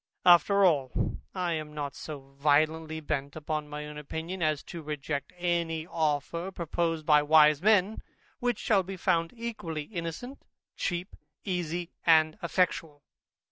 After 0.25 0.65
all, 0.65 1.19
I 1.35 1.53
am 1.53 1.75
not 1.75 1.93
so 1.95 2.33
violently 2.39 2.99
bent 3.01 3.35
upon 3.35 3.67
my 3.69 3.85
own 3.85 3.99
opinion, 3.99 4.41
as 4.41 4.63
to 4.63 4.81
reject 4.81 5.31
any 5.37 5.85
offer, 5.85 6.49
proposed 6.49 7.05
by 7.05 7.21
wise 7.21 7.61
men, 7.61 8.01
which 8.39 8.57
shall 8.57 8.81
be 8.81 8.97
found 8.97 9.31
equally 9.35 9.83
innocent, 9.83 10.41
cheap, 10.75 11.15
easy, 11.43 11.91
and 12.03 12.35
effectual. 12.41 13.03